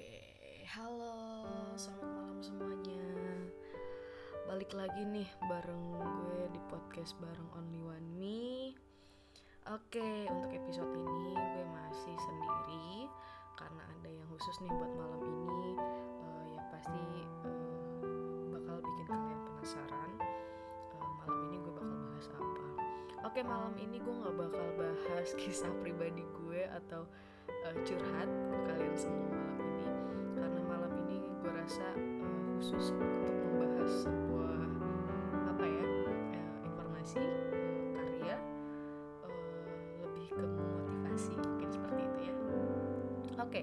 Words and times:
Oke, 0.00 0.64
halo, 0.64 1.12
selamat 1.76 2.08
malam 2.08 2.40
semuanya. 2.40 3.04
Balik 4.48 4.72
lagi 4.72 5.04
nih 5.04 5.28
bareng 5.44 5.92
gue 5.92 6.56
di 6.56 6.60
podcast 6.72 7.20
bareng 7.20 7.44
Only 7.52 7.84
One 7.84 8.08
Me. 8.16 8.72
Oke, 9.68 10.24
untuk 10.24 10.56
episode 10.56 10.88
ini 10.88 11.36
gue 11.36 11.64
masih 11.68 12.16
sendiri 12.16 13.12
karena 13.60 13.84
ada 13.92 14.08
yang 14.08 14.24
khusus 14.32 14.56
nih 14.64 14.72
buat 14.72 14.88
malam 14.96 15.20
ini. 15.20 15.76
Eh, 15.76 16.44
ya 16.56 16.62
pasti 16.72 17.04
eh, 17.20 17.28
bakal 18.48 18.80
bikin 18.80 19.04
kalian 19.04 19.40
penasaran. 19.52 20.10
Eh, 20.96 21.10
malam 21.20 21.38
ini 21.52 21.56
gue 21.60 21.72
bakal 21.76 21.96
bahas 22.08 22.28
apa? 22.40 22.66
Oke, 23.28 23.40
malam 23.44 23.76
ini 23.76 24.00
gue 24.00 24.14
nggak 24.16 24.32
bakal 24.48 24.66
bahas 24.80 25.28
kisah 25.44 25.68
pribadi 25.84 26.24
gue 26.40 26.64
atau 26.72 27.04
eh, 27.52 27.76
curhat 27.84 28.32
ke 28.32 28.56
kalian 28.64 28.96
semua 28.96 29.28
malam 29.28 29.69
gue 31.70 31.78
rasa 31.78 31.94
eh, 32.02 32.42
khusus 32.58 32.90
untuk 32.98 33.30
membahas 33.46 34.02
sebuah 34.02 34.58
apa 35.54 35.64
ya 35.70 35.86
eh, 36.34 36.50
informasi 36.66 37.22
karya 37.94 38.36
eh, 39.22 39.86
lebih 40.02 40.34
ke 40.34 40.42
motivasi 40.50 41.30
mungkin 41.38 41.68
seperti 41.70 42.02
itu 42.10 42.20
ya. 42.26 42.34
Oke 43.38 43.62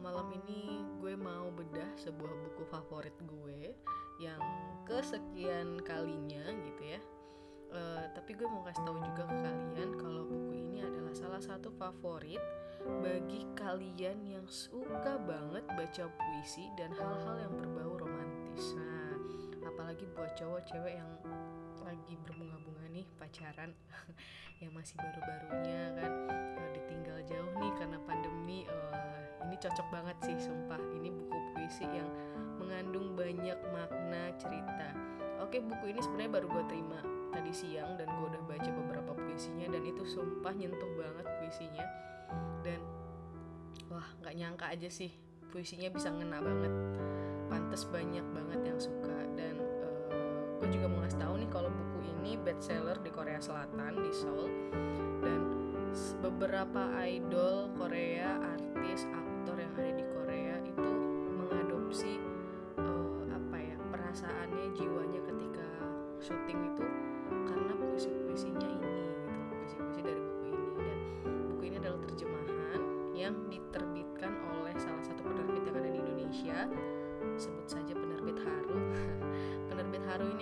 malam 0.00 0.32
ini 0.40 0.88
gue 1.04 1.12
mau 1.20 1.52
bedah 1.52 1.92
sebuah 2.00 2.32
buku 2.48 2.64
favorit 2.72 3.14
gue 3.28 3.76
yang 4.16 4.40
kesekian 4.88 5.84
kalinya 5.84 6.48
gitu 6.64 6.96
ya. 6.96 7.00
Tapi 8.16 8.30
gue 8.34 8.48
mau 8.48 8.64
kasih 8.64 8.88
tahu 8.88 8.98
juga 9.04 9.22
ke 9.28 9.36
kalian 9.36 9.90
kalau 10.00 10.24
buku 10.26 10.61
salah 11.12 11.44
satu 11.44 11.68
favorit 11.76 12.40
bagi 13.04 13.44
kalian 13.52 14.24
yang 14.24 14.46
suka 14.48 15.20
banget 15.28 15.60
baca 15.68 16.04
puisi 16.08 16.72
dan 16.80 16.88
hal-hal 16.96 17.36
yang 17.36 17.52
berbau 17.52 18.00
romantis. 18.00 18.72
Nah, 18.74 19.20
apalagi 19.68 20.08
buat 20.16 20.32
cowok 20.40 20.64
cewek 20.64 20.96
yang 20.96 21.12
lagi 21.84 22.16
berbunga-bunga 22.24 22.88
nih 22.96 23.06
pacaran 23.20 23.76
yang 24.64 24.72
masih 24.72 24.96
baru-barunya 24.96 25.92
kan 26.00 26.12
eh, 26.32 26.70
ditinggal 26.80 27.18
jauh 27.28 27.52
nih 27.60 27.72
karena 27.76 27.98
pandemi 28.08 28.64
eh, 28.64 29.22
ini 29.44 29.56
cocok 29.60 29.88
banget 29.92 30.16
sih 30.24 30.36
sumpah 30.48 30.80
ini 30.96 31.12
buku 31.12 31.38
puisi 31.52 31.84
yang 31.92 32.08
mengandung 32.82 33.14
banyak 33.14 33.58
makna 33.70 34.34
cerita. 34.42 34.90
Oke 35.38 35.62
buku 35.62 35.94
ini 35.94 36.02
sebenarnya 36.02 36.34
baru 36.34 36.46
gue 36.50 36.64
terima 36.66 36.98
tadi 37.30 37.54
siang 37.54 37.94
dan 37.94 38.10
gue 38.10 38.26
udah 38.26 38.42
baca 38.42 38.70
beberapa 38.74 39.14
puisinya 39.14 39.70
dan 39.70 39.86
itu 39.86 40.02
sumpah 40.02 40.50
nyentuh 40.50 40.90
banget 40.98 41.26
puisinya. 41.38 41.86
Dan 42.66 42.82
wah 43.86 44.02
nggak 44.18 44.34
nyangka 44.34 44.66
aja 44.74 44.90
sih 44.90 45.14
puisinya 45.54 45.94
bisa 45.94 46.10
ngena 46.10 46.42
banget. 46.42 46.74
Pantes 47.46 47.86
banyak 47.86 48.26
banget 48.34 48.60
yang 48.66 48.78
suka 48.82 49.18
dan 49.38 49.62
eh, 49.62 50.50
gue 50.58 50.68
juga 50.74 50.90
mau 50.90 51.06
ngasih 51.06 51.22
tahu 51.22 51.34
nih 51.38 51.50
kalau 51.54 51.70
buku 51.70 51.98
ini 52.18 52.34
bestseller 52.34 52.98
di 52.98 53.14
Korea 53.14 53.38
Selatan 53.38 53.94
di 53.94 54.10
Seoul. 54.10 54.50
Dan 55.22 55.40
beberapa 56.18 56.98
idol 57.06 57.70
Korea 57.78 58.42
artis 58.42 59.06
aktor 59.06 59.54
yang 59.54 59.70
ada 59.78 59.92
di 59.94 60.04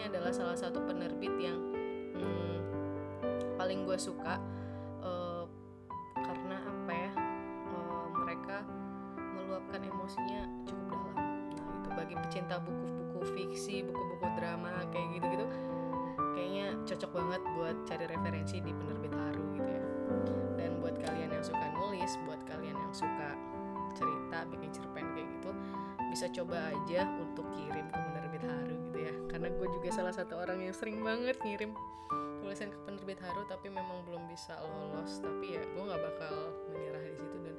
ini 0.01 0.09
adalah 0.09 0.33
salah 0.33 0.57
satu 0.57 0.81
penerbit 0.89 1.29
yang 1.37 1.61
hmm, 2.17 2.57
paling 3.61 3.85
gue 3.85 4.01
suka 4.01 4.41
eh, 5.05 5.45
karena 6.17 6.57
apa 6.57 6.89
ya 6.89 7.13
eh, 7.69 8.07
mereka 8.17 8.65
meluapkan 9.37 9.85
emosinya 9.85 10.49
cukup 10.65 11.05
dalam. 11.05 11.53
Nah 11.53 11.69
itu 11.85 11.89
bagi 11.93 12.17
pecinta 12.17 12.57
buku-buku 12.65 13.29
fiksi 13.37 13.85
buku-buku 13.85 14.25
drama 14.41 14.73
kayak 14.89 15.21
gitu-gitu 15.21 15.45
kayaknya 16.33 16.81
cocok 16.89 17.11
banget 17.21 17.43
buat 17.61 17.77
cari 17.85 18.05
referensi 18.09 18.57
di 18.65 18.73
penerbit 18.73 19.13
Haru 19.13 19.45
gitu 19.53 19.69
ya. 19.69 19.85
Dan 20.57 20.81
buat 20.81 20.97
kalian 20.97 21.29
yang 21.29 21.45
suka 21.45 21.67
nulis 21.77 22.17
buat 22.25 22.41
kalian 22.49 22.73
yang 22.73 22.95
suka 22.97 23.37
cerita 23.93 24.49
bikin 24.49 24.73
cerpen 24.73 25.13
kayak 25.13 25.29
gitu 25.29 25.53
bisa 26.09 26.25
coba 26.41 26.73
aja 26.73 27.05
untuk 27.21 27.45
kirim 27.53 27.85
ke 27.93 27.99
penerbit 28.01 28.45
Haru 28.49 28.70
karena 29.51 29.67
gue 29.67 29.83
juga 29.83 29.91
salah 29.91 30.15
satu 30.15 30.39
orang 30.39 30.63
yang 30.63 30.71
sering 30.71 31.03
banget 31.03 31.35
ngirim 31.43 31.75
tulisan 32.39 32.71
ke 32.71 32.79
penerbit 32.87 33.19
Haru 33.19 33.43
tapi 33.51 33.67
memang 33.67 34.07
belum 34.07 34.31
bisa 34.31 34.55
lolos. 34.63 35.19
Tapi 35.19 35.59
ya 35.59 35.63
gue 35.67 35.83
nggak 35.91 36.03
bakal 36.07 36.35
menyerah 36.71 37.03
di 37.03 37.19
situ. 37.19 37.37
Dan 37.43 37.57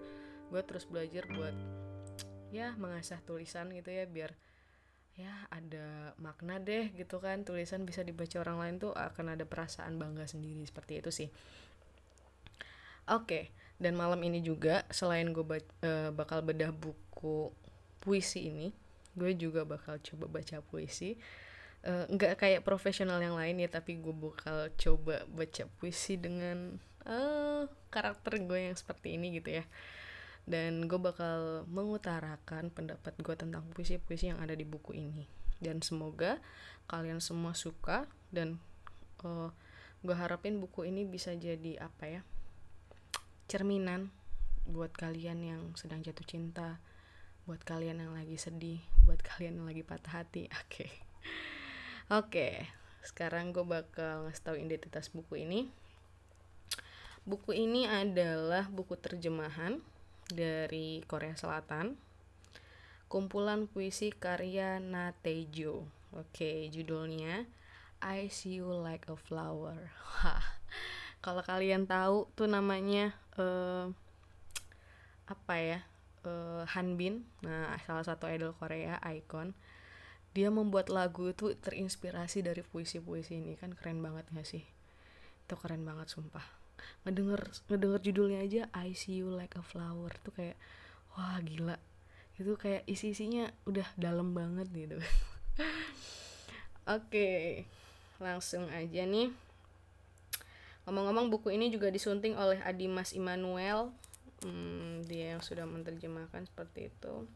gue 0.47 0.61
terus 0.63 0.87
belajar 0.87 1.27
buat 1.27 1.51
ya 2.55 2.79
mengasah 2.79 3.19
tulisan 3.27 3.75
gitu 3.75 3.91
ya 3.91 4.07
biar 4.07 4.31
ya 5.19 5.35
ada 5.51 6.15
makna 6.15 6.63
deh 6.63 6.95
gitu 6.95 7.19
kan. 7.19 7.43
Tulisan 7.43 7.83
bisa 7.83 8.07
dibaca 8.07 8.39
orang 8.39 8.63
lain 8.63 8.75
tuh 8.79 8.95
akan 8.95 9.35
ada 9.35 9.43
perasaan 9.43 9.99
bangga 9.99 10.31
sendiri 10.31 10.63
seperti 10.63 11.03
itu 11.03 11.11
sih. 11.11 11.27
Oke 13.11 13.51
dan 13.83 13.99
malam 13.99 14.23
ini 14.23 14.39
juga 14.39 14.87
selain 14.95 15.27
gue 15.35 15.43
bakal 16.15 16.39
bedah 16.39 16.71
buku 16.71 17.51
puisi 17.99 18.47
ini 18.47 18.71
gue 19.19 19.35
juga 19.35 19.67
bakal 19.67 19.99
coba 19.99 20.39
baca 20.39 20.63
puisi 20.63 21.19
Eh, 21.81 22.05
nggak 22.13 22.37
kayak 22.37 22.61
profesional 22.61 23.17
yang 23.17 23.33
lain 23.33 23.57
ya 23.57 23.65
tapi 23.65 23.97
gue 23.97 24.13
bakal 24.13 24.69
coba 24.77 25.25
baca 25.33 25.65
puisi 25.81 26.13
dengan 26.13 26.77
eh 27.09 27.65
karakter 27.89 28.37
gue 28.37 28.69
yang 28.69 28.77
seperti 28.77 29.17
ini 29.17 29.41
gitu 29.41 29.57
ya. 29.61 29.65
Dan 30.45 30.85
gue 30.85 31.01
bakal 31.01 31.65
mengutarakan 31.65 32.69
pendapat 32.69 33.17
gue 33.17 33.33
tentang 33.33 33.65
puisi-puisi 33.73 34.29
yang 34.29 34.37
ada 34.37 34.53
di 34.53 34.61
buku 34.61 34.93
ini. 34.93 35.25
Dan 35.57 35.81
semoga 35.81 36.37
kalian 36.85 37.17
semua 37.17 37.57
suka 37.57 38.05
dan 38.29 38.61
eh, 39.25 39.49
gue 40.05 40.15
harapin 40.17 40.61
buku 40.61 40.85
ini 40.85 41.01
bisa 41.09 41.33
jadi 41.33 41.81
apa 41.81 42.05
ya 42.09 42.21
cerminan 43.49 44.13
buat 44.69 44.93
kalian 44.93 45.43
yang 45.43 45.61
sedang 45.73 46.05
jatuh 46.05 46.23
cinta 46.23 46.77
buat 47.49 47.59
kalian 47.65 48.05
yang 48.05 48.13
lagi 48.13 48.37
sedih 48.37 48.79
buat 49.03 49.19
kalian 49.25 49.61
yang 49.61 49.65
lagi 49.65 49.81
patah 49.81 50.21
hati. 50.21 50.45
Oke 50.61 51.09
oke 52.11 52.67
sekarang 53.01 53.49
gue 53.55 53.65
bakal 53.65 54.29
ngasih 54.29 54.43
tahu 54.45 54.55
identitas 54.61 55.09
buku 55.09 55.41
ini. 55.41 55.71
Buku 57.25 57.53
ini 57.53 57.89
adalah 57.89 58.69
buku 58.69 58.93
terjemahan 58.97 59.81
dari 60.29 61.01
Korea 61.09 61.33
Selatan. 61.33 61.97
Kumpulan 63.09 63.65
puisi 63.65 64.13
karya 64.13 64.77
Natejo 64.77 65.87
oke 66.11 66.51
judulnya 66.71 67.47
I 68.01 68.27
See 68.29 68.59
You 68.61 68.69
Like 68.69 69.09
a 69.09 69.17
Flower. 69.17 69.91
Kalau 71.25 71.43
kalian 71.45 71.85
tahu 71.85 72.29
tuh 72.33 72.49
namanya 72.49 73.13
eh, 73.37 73.85
apa 75.29 75.55
ya 75.57 75.79
eh, 76.25 76.63
Hanbin 76.69 77.23
nah 77.45 77.77
salah 77.85 78.03
satu 78.03 78.27
idol 78.27 78.57
Korea 78.57 78.97
icon 79.13 79.53
dia 80.31 80.47
membuat 80.47 80.87
lagu 80.87 81.27
itu 81.27 81.51
terinspirasi 81.59 82.43
dari 82.47 82.63
puisi-puisi 82.63 83.43
ini. 83.43 83.59
Kan 83.59 83.75
keren 83.75 83.99
banget 83.99 84.31
gak 84.31 84.47
sih? 84.47 84.63
Itu 85.47 85.59
keren 85.59 85.83
banget 85.83 86.07
sumpah. 86.07 86.43
Ngedenger 87.03 87.51
ngedenger 87.67 87.99
judulnya 88.01 88.39
aja 88.41 88.61
I 88.71 88.95
see 88.95 89.19
you 89.19 89.27
like 89.27 89.59
a 89.59 89.63
flower. 89.63 90.15
Tuh 90.23 90.31
kayak 90.31 90.57
wah 91.13 91.37
gila. 91.43 91.75
Itu 92.39 92.55
kayak 92.55 92.87
isi 92.87 93.11
isinya 93.11 93.51
udah 93.67 93.85
dalam 93.99 94.31
banget 94.31 94.71
gitu. 94.71 94.97
Oke 96.95 97.63
langsung 98.23 98.71
aja 98.71 99.03
nih. 99.03 99.35
Ngomong-ngomong 100.87 101.27
buku 101.29 101.53
ini 101.53 101.69
juga 101.69 101.91
disunting 101.91 102.39
oleh 102.39 102.57
Adimas 102.63 103.11
Immanuel. 103.11 103.91
Hmm, 104.41 105.05
dia 105.05 105.37
yang 105.37 105.41
sudah 105.45 105.69
menerjemahkan 105.69 106.49
seperti 106.49 106.89
itu 106.89 107.29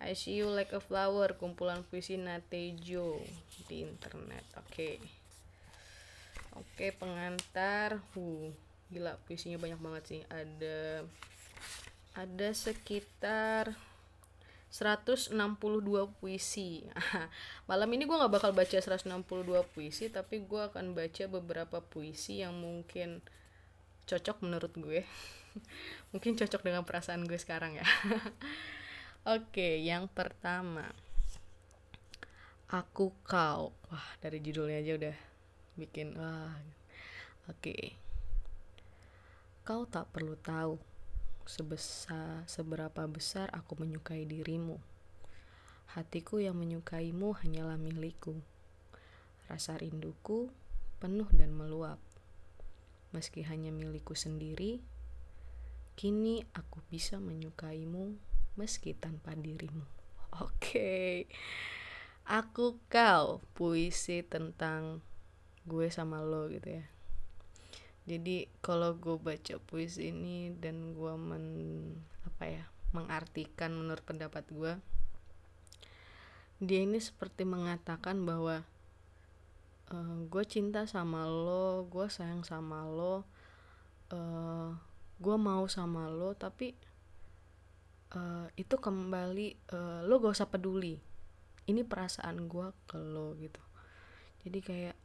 I 0.00 0.16
see 0.16 0.40
you 0.40 0.48
like 0.48 0.72
a 0.72 0.80
flower 0.80 1.36
kumpulan 1.36 1.84
puisi 1.84 2.16
Natejo 2.16 3.20
di 3.68 3.84
internet. 3.84 4.48
Oke. 4.56 4.96
Oke 6.56 6.96
pengantar. 6.96 8.00
Uh 8.16 8.48
gila 8.90 9.14
puisinya 9.28 9.60
banyak 9.60 9.76
banget 9.76 10.02
sih. 10.08 10.20
Ada 10.32 11.04
ada 12.16 12.48
sekitar 12.56 13.76
162 14.72 15.36
puisi. 16.16 16.88
Malam 17.70 17.88
ini 17.92 18.08
gue 18.08 18.16
nggak 18.16 18.34
bakal 18.34 18.50
baca 18.56 18.80
162 18.80 19.04
puisi 19.76 20.08
tapi 20.08 20.40
gue 20.40 20.62
akan 20.64 20.96
baca 20.96 21.24
beberapa 21.28 21.78
puisi 21.84 22.40
yang 22.40 22.56
mungkin 22.56 23.20
cocok 24.08 24.42
menurut 24.42 24.72
gue. 24.74 25.04
Mungkin 26.14 26.38
cocok 26.38 26.62
dengan 26.62 26.86
perasaan 26.86 27.26
gue 27.26 27.34
sekarang 27.34 27.74
ya 27.74 27.82
Oke, 29.20 29.76
yang 29.84 30.08
pertama. 30.08 30.96
Aku 32.72 33.12
kau. 33.20 33.68
Wah, 33.92 34.08
dari 34.16 34.40
judulnya 34.40 34.80
aja 34.80 34.96
udah 34.96 35.16
bikin 35.76 36.16
wah. 36.16 36.56
Oke. 37.44 38.00
Kau 39.60 39.84
tak 39.84 40.08
perlu 40.16 40.40
tahu 40.40 40.80
sebesar 41.44 42.48
seberapa 42.48 43.04
besar 43.04 43.52
aku 43.52 43.76
menyukai 43.76 44.24
dirimu. 44.24 44.80
Hatiku 45.92 46.40
yang 46.40 46.56
menyukaimu 46.56 47.44
hanyalah 47.44 47.76
milikku. 47.76 48.40
Rasa 49.52 49.76
rinduku 49.76 50.48
penuh 50.96 51.28
dan 51.36 51.52
meluap. 51.52 52.00
Meski 53.12 53.44
hanya 53.44 53.68
milikku 53.68 54.16
sendiri, 54.16 54.80
kini 55.92 56.40
aku 56.56 56.80
bisa 56.88 57.20
menyukaimu 57.20 58.29
meski 58.54 58.96
tanpa 58.96 59.34
dirimu. 59.34 59.84
Oke. 60.38 60.50
Okay. 60.56 61.14
Aku 62.30 62.78
kau 62.86 63.42
puisi 63.58 64.22
tentang 64.22 65.02
gue 65.66 65.90
sama 65.90 66.22
lo 66.22 66.46
gitu 66.46 66.78
ya. 66.78 66.86
Jadi 68.06 68.46
kalau 68.62 68.94
gue 68.96 69.18
baca 69.18 69.54
puisi 69.66 70.14
ini 70.14 70.54
dan 70.56 70.94
gue 70.94 71.14
men 71.14 71.46
apa 72.26 72.44
ya 72.46 72.64
mengartikan 72.90 73.70
menurut 73.70 74.02
pendapat 74.02 74.46
gue 74.50 74.74
dia 76.60 76.84
ini 76.84 77.00
seperti 77.00 77.48
mengatakan 77.48 78.20
bahwa 78.28 78.66
uh, 79.88 80.16
gue 80.28 80.44
cinta 80.44 80.84
sama 80.84 81.24
lo 81.24 81.88
gue 81.88 82.06
sayang 82.12 82.44
sama 82.44 82.84
lo 82.84 83.24
uh, 84.12 84.76
gue 85.16 85.36
mau 85.40 85.64
sama 85.72 86.12
lo 86.12 86.36
tapi 86.36 86.76
uh, 88.14 88.46
itu 88.58 88.76
kembali 88.78 89.70
uh, 89.74 90.00
lo 90.06 90.18
gak 90.22 90.34
usah 90.34 90.50
peduli. 90.50 90.98
Ini 91.66 91.86
perasaan 91.86 92.50
gue 92.50 92.72
ke 92.88 92.98
lo 92.98 93.36
gitu. 93.38 93.62
Jadi 94.42 94.58
kayak 94.64 94.96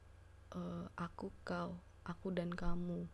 uh, 0.56 0.86
aku 0.98 1.30
kau 1.46 1.78
aku 2.06 2.28
dan 2.34 2.54
kamu. 2.54 3.06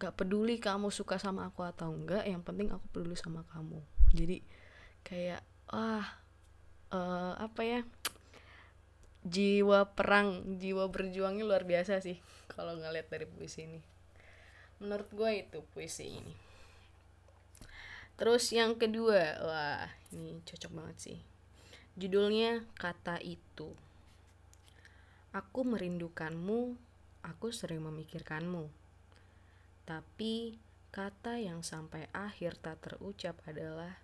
Gak 0.00 0.16
peduli 0.16 0.56
kamu 0.56 0.88
suka 0.88 1.20
sama 1.20 1.48
aku 1.52 1.66
atau 1.66 1.92
enggak 1.92 2.24
yang 2.24 2.40
penting 2.40 2.72
aku 2.72 2.84
peduli 2.92 3.16
sama 3.18 3.44
kamu. 3.52 3.80
Jadi 4.16 4.40
kayak 5.04 5.44
wah 5.68 6.06
uh, 6.94 7.34
apa 7.36 7.62
ya? 7.64 7.80
Jiwa 9.20 9.92
perang 9.92 10.56
jiwa 10.56 10.88
berjuangnya 10.88 11.44
luar 11.44 11.68
biasa 11.68 12.00
sih 12.00 12.16
kalau 12.48 12.72
ngeliat 12.80 13.12
dari 13.12 13.28
puisi 13.28 13.68
ini. 13.68 13.80
Menurut 14.80 15.12
gue 15.12 15.30
itu 15.44 15.60
puisi 15.76 16.08
ini 16.08 16.49
terus 18.20 18.52
yang 18.52 18.76
kedua 18.76 19.40
wah 19.40 19.88
ini 20.12 20.44
cocok 20.44 20.72
banget 20.76 20.96
sih. 21.00 21.18
Judulnya 21.96 22.68
kata 22.76 23.16
itu. 23.24 23.72
Aku 25.32 25.64
merindukanmu 25.64 26.76
aku 27.24 27.52
sering 27.52 27.84
memikirkanmu. 27.84 28.68
Tapi 29.84 30.58
kata 30.90 31.38
yang 31.38 31.62
sampai 31.62 32.08
akhir 32.10 32.58
tak 32.58 32.82
terucap 32.82 33.38
adalah 33.46 34.00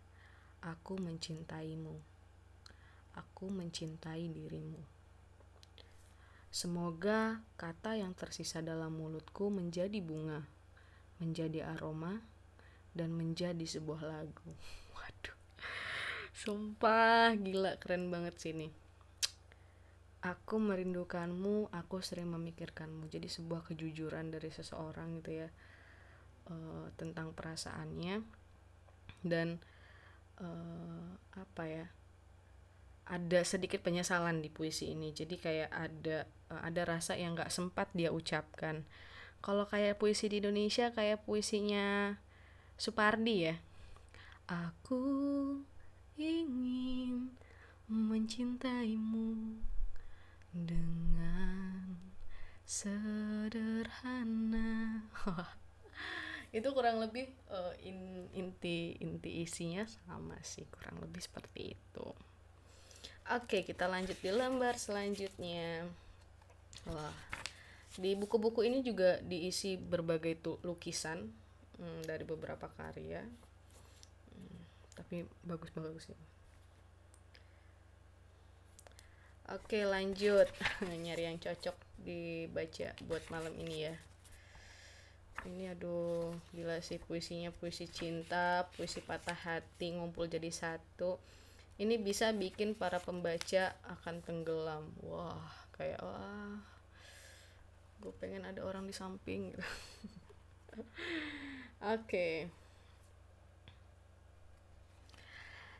aku 0.62 0.98
mencintaimu. 0.98 1.96
Aku 3.16 3.48
mencintai 3.48 4.28
dirimu. 4.28 4.80
Semoga 6.52 7.44
kata 7.60 8.00
yang 8.00 8.16
tersisa 8.16 8.64
dalam 8.64 8.96
mulutku 8.96 9.52
menjadi 9.52 10.00
bunga, 10.00 10.44
menjadi 11.20 11.68
aroma, 11.76 12.24
dan 12.96 13.12
menjadi 13.12 13.62
sebuah 13.62 14.02
lagu. 14.08 14.50
Waduh, 14.96 15.36
sumpah 16.32 17.36
gila 17.36 17.76
keren 17.76 18.08
banget 18.08 18.40
sini. 18.40 18.72
Aku 20.24 20.58
merindukanmu, 20.58 21.70
aku 21.70 22.00
sering 22.00 22.32
memikirkanmu. 22.32 23.12
Jadi 23.12 23.28
sebuah 23.28 23.68
kejujuran 23.68 24.32
dari 24.32 24.48
seseorang 24.48 25.22
gitu 25.22 25.44
ya 25.44 25.48
uh, 26.48 26.88
tentang 26.98 27.36
perasaannya 27.36 28.24
dan 29.22 29.60
uh, 30.40 31.14
apa 31.36 31.64
ya? 31.68 31.86
ada 33.06 33.40
sedikit 33.46 33.86
penyesalan 33.86 34.42
di 34.42 34.50
puisi 34.50 34.90
ini 34.90 35.14
jadi 35.14 35.34
kayak 35.38 35.70
ada 35.70 36.26
eh, 36.26 36.60
ada 36.62 36.82
rasa 36.82 37.14
yang 37.14 37.38
nggak 37.38 37.54
sempat 37.54 37.86
dia 37.94 38.10
ucapkan 38.10 38.82
kalau 39.38 39.62
kayak 39.70 40.02
puisi 40.02 40.26
di 40.26 40.42
Indonesia 40.42 40.90
kayak 40.90 41.22
puisinya 41.22 42.18
Supardi 42.76 43.48
ya? 43.48 43.56
Aku 44.46 45.00
ingin 46.20 47.32
mencintaimu 47.88 49.56
dengan 50.52 51.96
sederhana. 52.68 53.88
Itu 56.56 56.72
kurang 56.76 57.00
lebih 57.00 57.32
uh, 57.48 57.72
in, 57.80 58.28
inti 58.36 58.96
inti 59.00 59.44
isinya 59.44 59.84
sama 59.84 60.36
sih 60.44 60.68
kurang 60.68 61.00
lebih 61.00 61.20
seperti 61.20 61.76
itu. 61.76 62.06
Oke, 63.34 63.66
kita 63.66 63.90
lanjut 63.90 64.14
di 64.22 64.30
lembar 64.30 64.78
selanjutnya. 64.78 65.84
Wah, 66.86 67.12
di 67.98 68.14
buku-buku 68.14 68.62
ini 68.62 68.80
juga 68.86 69.18
diisi 69.26 69.74
berbagai 69.74 70.38
lukisan 70.62 71.28
hmm, 71.78 72.00
dari 72.08 72.24
beberapa 72.24 72.66
karya. 72.76 73.22
Hmm, 74.32 74.58
tapi 74.96 75.24
bagus-bagus 75.44 76.12
sih. 76.12 76.18
Oke, 79.54 79.86
lanjut. 79.86 80.50
Nyari 81.04 81.22
yang 81.30 81.38
cocok 81.38 81.76
dibaca 82.02 82.88
buat 83.06 83.24
malam 83.30 83.54
ini 83.56 83.86
ya. 83.86 83.94
Ini 85.46 85.78
aduh, 85.78 86.34
gila 86.50 86.82
sih 86.82 86.98
puisinya 86.98 87.54
puisi 87.54 87.86
cinta, 87.86 88.66
puisi 88.74 88.98
patah 88.98 89.36
hati 89.36 89.94
ngumpul 89.94 90.26
jadi 90.26 90.50
satu 90.50 91.22
ini 91.76 92.00
bisa 92.00 92.32
bikin 92.32 92.72
para 92.72 92.96
pembaca 92.96 93.76
akan 93.84 94.24
tenggelam 94.24 94.84
wah 95.04 95.44
kayak 95.76 96.00
wah 96.00 96.56
gue 98.00 98.12
pengen 98.16 98.48
ada 98.48 98.64
orang 98.64 98.88
di 98.88 98.94
samping 98.96 99.52
gitu 99.52 99.64
oke. 101.82 102.28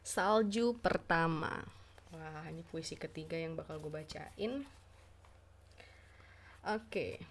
Salju 0.07 0.79
pertama. 0.79 1.67
Wah 2.15 2.47
ini 2.49 2.63
puisi 2.63 2.95
ketiga 2.95 3.35
yang 3.35 3.59
bakal 3.59 3.83
gue 3.83 3.91
bacain. 3.91 4.63
Oke. 6.67 7.23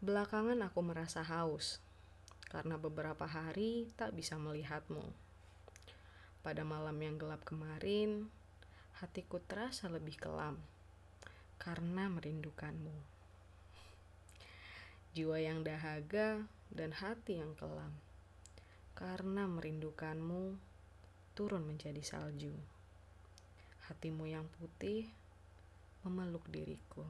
Belakangan 0.00 0.56
aku 0.64 0.80
merasa 0.80 1.20
haus 1.20 1.82
karena 2.50 2.74
beberapa 2.80 3.28
hari 3.28 3.90
tak 3.94 4.16
bisa 4.16 4.34
melihatmu. 4.34 5.02
Pada 6.40 6.64
malam 6.64 6.96
yang 6.98 7.20
gelap 7.20 7.44
kemarin, 7.44 8.32
hatiku 8.98 9.38
terasa 9.44 9.86
lebih 9.92 10.16
kelam 10.16 10.56
karena 11.60 12.08
merindukanmu. 12.08 12.96
Jiwa 15.12 15.36
yang 15.36 15.60
dahaga 15.66 16.46
dan 16.70 16.94
hati 16.94 17.42
yang 17.42 17.58
kelam 17.58 17.90
karena 18.94 19.48
merindukanmu 19.48 20.58
turun 21.32 21.64
menjadi 21.64 22.04
salju. 22.04 22.52
Hatimu 23.88 24.28
yang 24.28 24.46
putih 24.60 25.08
memeluk 26.04 26.44
diriku. 26.52 27.02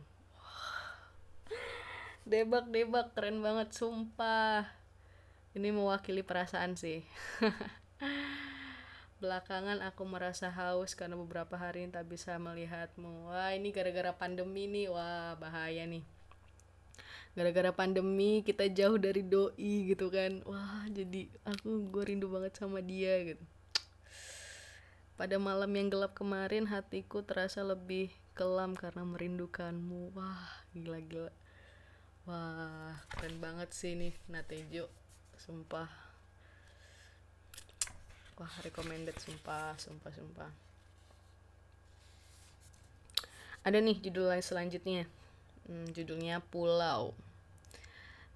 Debak-debak 2.30 3.16
keren 3.16 3.42
banget 3.42 3.74
sumpah. 3.74 4.70
Ini 5.50 5.74
mewakili 5.74 6.22
perasaan 6.22 6.78
sih. 6.78 7.02
Belakangan 9.20 9.82
aku 9.82 10.06
merasa 10.06 10.48
haus 10.48 10.94
karena 10.94 11.18
beberapa 11.18 11.58
hari 11.58 11.90
tak 11.90 12.06
bisa 12.06 12.38
melihatmu. 12.38 13.28
Wah, 13.34 13.50
ini 13.52 13.74
gara-gara 13.74 14.14
pandemi 14.14 14.70
nih. 14.70 14.94
Wah, 14.94 15.34
bahaya 15.36 15.84
nih. 15.90 16.06
Gara-gara 17.38 17.70
pandemi 17.70 18.42
kita 18.42 18.66
jauh 18.70 18.98
dari 18.98 19.22
doi 19.22 19.90
gitu 19.90 20.10
kan. 20.10 20.42
Wah, 20.46 20.86
jadi 20.90 21.30
aku 21.46 21.90
gue 21.90 22.02
rindu 22.06 22.26
banget 22.26 22.58
sama 22.58 22.82
dia 22.82 23.14
gitu. 23.22 23.44
Pada 25.14 25.36
malam 25.36 25.68
yang 25.76 25.92
gelap 25.92 26.16
kemarin 26.16 26.66
hatiku 26.66 27.20
terasa 27.22 27.60
lebih 27.60 28.08
kelam 28.32 28.74
karena 28.74 29.04
merindukanmu. 29.04 30.16
Wah, 30.16 30.64
gila-gila. 30.72 31.30
Wah, 32.24 32.98
keren 33.14 33.36
banget 33.38 33.70
sih 33.70 33.94
nih 33.94 34.14
Natejo. 34.26 34.88
Sumpah 35.40 36.10
wah 38.40 38.54
recommended 38.64 39.12
sumpah 39.20 39.76
sumpah 39.76 40.08
sumpah 40.16 40.48
ada 43.60 43.76
nih 43.76 44.00
judul 44.00 44.32
lain 44.32 44.40
selanjutnya 44.40 45.04
hmm, 45.68 45.92
judulnya 45.92 46.40
Pulau 46.40 47.12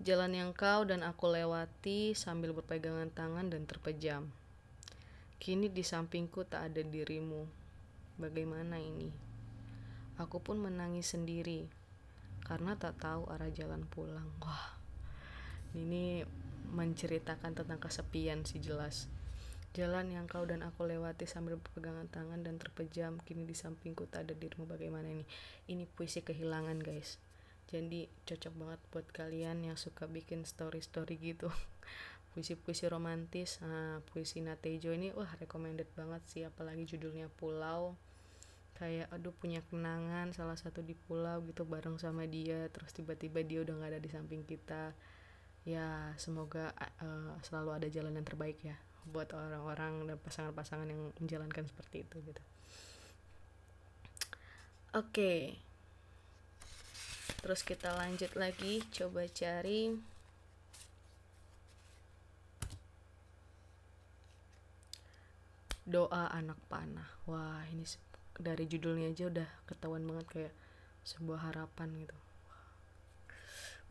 Jalan 0.03 0.35
yang 0.35 0.51
kau 0.51 0.83
dan 0.83 1.07
aku 1.07 1.31
lewati 1.31 2.19
sambil 2.19 2.51
berpegangan 2.51 3.15
tangan 3.15 3.47
dan 3.47 3.63
terpejam. 3.63 4.27
Kini 5.39 5.71
di 5.71 5.87
sampingku 5.87 6.43
tak 6.43 6.75
ada 6.75 6.83
dirimu. 6.83 7.47
Bagaimana 8.19 8.83
ini? 8.83 9.15
Aku 10.19 10.43
pun 10.43 10.59
menangis 10.59 11.15
sendiri 11.15 11.71
karena 12.43 12.75
tak 12.75 12.99
tahu 12.99 13.31
arah 13.31 13.49
jalan 13.55 13.87
pulang. 13.87 14.27
Wah, 14.43 14.77
ini 15.79 16.27
menceritakan 16.75 17.55
tentang 17.55 17.79
kesepian 17.79 18.43
sih 18.43 18.59
jelas. 18.59 19.07
Jalan 19.75 20.07
yang 20.15 20.31
kau 20.31 20.47
dan 20.47 20.63
aku 20.63 20.87
lewati 20.87 21.27
sambil 21.27 21.59
berpegangan 21.59 22.07
tangan 22.07 22.47
dan 22.47 22.63
terpejam 22.63 23.19
Kini 23.27 23.43
di 23.43 23.59
sampingku 23.59 24.07
tak 24.07 24.31
ada 24.31 24.35
dirimu. 24.39 24.71
Bagaimana 24.71 25.11
ini? 25.11 25.27
Ini 25.67 25.91
puisi 25.91 26.23
kehilangan 26.23 26.79
guys. 26.79 27.19
Jadi 27.67 28.07
cocok 28.23 28.55
banget 28.55 28.81
buat 28.95 29.07
kalian 29.11 29.67
yang 29.67 29.75
suka 29.75 30.07
bikin 30.07 30.47
story-story 30.47 31.19
gitu. 31.19 31.51
Puisi-puisi 32.31 32.87
romantis 32.87 33.59
nah, 33.67 33.99
Puisi 34.07 34.47
Natejo 34.47 34.95
ini 34.95 35.11
wah 35.11 35.35
recommended 35.43 35.91
banget 35.99 36.23
sih. 36.31 36.43
Apalagi 36.47 36.87
judulnya 36.87 37.27
Pulau. 37.35 37.99
Kayak 38.79 39.11
aduh 39.11 39.35
punya 39.35 39.59
kenangan 39.75 40.31
salah 40.31 40.55
satu 40.55 40.87
di 40.87 40.95
pulau 40.95 41.43
gitu 41.51 41.67
bareng 41.67 41.99
sama 41.99 42.31
dia. 42.31 42.71
Terus 42.71 42.95
tiba-tiba 42.95 43.43
dia 43.43 43.67
udah 43.67 43.75
gak 43.75 43.91
ada 43.91 43.99
di 43.99 44.11
samping 44.11 44.47
kita. 44.47 44.95
Ya 45.67 46.15
semoga 46.15 46.71
uh, 47.03 47.35
selalu 47.43 47.71
ada 47.75 47.87
jalan 47.91 48.15
yang 48.15 48.27
terbaik 48.27 48.63
ya 48.63 48.79
buat 49.09 49.29
orang-orang 49.37 50.09
dan 50.09 50.17
pasangan-pasangan 50.21 50.89
yang 50.89 51.13
menjalankan 51.21 51.65
seperti 51.69 52.05
itu 52.07 52.17
gitu. 52.25 52.43
Oke. 54.95 55.11
Okay. 55.11 55.41
terus 57.45 57.61
kita 57.61 57.93
lanjut 57.93 58.33
lagi 58.41 58.81
coba 58.89 59.29
cari. 59.29 59.93
Doa 65.85 66.33
anak 66.33 66.57
panah. 66.73 67.11
Wah 67.29 67.61
ini 67.69 67.85
dari 68.41 68.65
judulnya 68.65 69.13
aja 69.13 69.29
udah 69.29 69.49
ketahuan 69.69 70.09
banget 70.09 70.27
kayak 70.33 70.55
sebuah 71.05 71.53
harapan 71.53 71.93
gitu. 72.01 72.17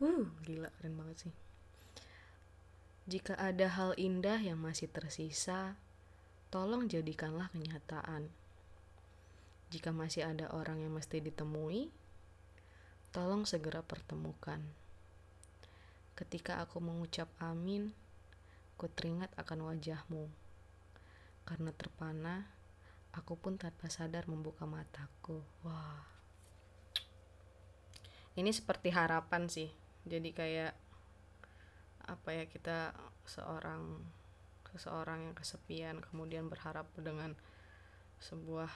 Uh 0.02 0.26
gila 0.42 0.74
keren 0.74 0.98
banget 0.98 1.30
sih 1.30 1.43
jika 3.04 3.36
ada 3.36 3.68
hal 3.68 3.92
indah 4.00 4.40
yang 4.40 4.56
masih 4.56 4.88
tersisa, 4.88 5.76
tolong 6.48 6.88
jadikanlah 6.88 7.52
kenyataan. 7.52 8.32
Jika 9.68 9.92
masih 9.92 10.24
ada 10.24 10.48
orang 10.56 10.80
yang 10.80 10.96
mesti 10.96 11.20
ditemui, 11.20 11.92
tolong 13.12 13.44
segera 13.44 13.84
pertemukan. 13.84 14.64
Ketika 16.16 16.64
aku 16.64 16.80
mengucap 16.80 17.28
amin, 17.44 17.92
ku 18.80 18.88
teringat 18.88 19.28
akan 19.36 19.68
wajahmu. 19.68 20.24
Karena 21.44 21.76
terpana, 21.76 22.48
aku 23.12 23.36
pun 23.36 23.60
tanpa 23.60 23.92
sadar 23.92 24.24
membuka 24.32 24.64
mataku. 24.64 25.44
Wah. 25.60 26.08
Ini 28.32 28.48
seperti 28.48 28.88
harapan 28.88 29.44
sih. 29.52 29.68
Jadi 30.08 30.32
kayak 30.32 30.83
apa 32.04 32.36
ya 32.36 32.44
kita 32.44 32.92
seorang 33.24 34.04
seseorang 34.74 35.30
yang 35.30 35.34
kesepian 35.38 36.02
kemudian 36.02 36.50
berharap 36.50 36.90
dengan 36.98 37.38
sebuah 38.18 38.68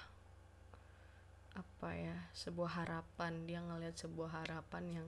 apa 1.59 1.91
ya 1.99 2.17
sebuah 2.39 2.85
harapan. 2.85 3.45
Dia 3.51 3.59
ngelihat 3.65 3.99
sebuah 3.99 4.45
harapan 4.45 5.03
yang 5.03 5.07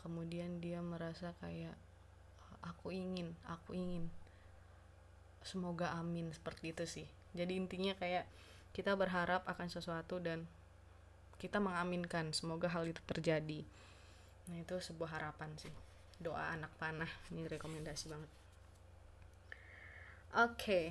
kemudian 0.00 0.58
dia 0.64 0.80
merasa 0.80 1.36
kayak 1.44 1.76
aku 2.64 2.90
ingin 2.90 3.36
aku 3.44 3.76
ingin. 3.76 4.08
Semoga 5.44 5.92
amin 5.98 6.32
seperti 6.32 6.72
itu 6.72 6.84
sih. 6.88 7.06
Jadi 7.36 7.60
intinya 7.60 7.92
kayak 7.98 8.24
kita 8.72 8.96
berharap 8.96 9.44
akan 9.44 9.68
sesuatu 9.68 10.16
dan 10.22 10.48
kita 11.36 11.60
mengaminkan. 11.60 12.32
Semoga 12.32 12.72
hal 12.72 12.88
itu 12.88 13.02
terjadi. 13.04 13.60
Nah 14.48 14.56
itu 14.56 14.80
sebuah 14.80 15.20
harapan 15.20 15.52
sih 15.60 15.91
doa 16.22 16.54
anak 16.54 16.70
panah 16.78 17.10
ini 17.34 17.44
rekomendasi 17.50 18.08
banget 18.08 18.30
oke 20.32 20.56
okay. 20.56 20.86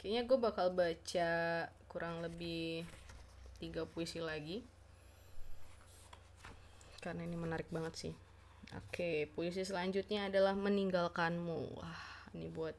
kayaknya 0.00 0.26
gue 0.26 0.38
bakal 0.40 0.72
baca 0.72 1.30
kurang 1.86 2.24
lebih 2.24 2.88
tiga 3.60 3.84
puisi 3.84 4.18
lagi 4.24 4.64
karena 7.04 7.24
ini 7.24 7.36
menarik 7.36 7.68
banget 7.68 7.94
sih 7.96 8.14
oke 8.72 8.90
okay, 8.92 9.28
puisi 9.28 9.64
selanjutnya 9.64 10.32
adalah 10.32 10.56
meninggalkanmu 10.56 11.76
wah 11.76 12.02
ini 12.32 12.48
buat 12.48 12.76